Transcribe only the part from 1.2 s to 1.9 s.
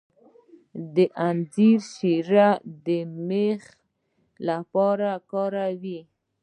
انځر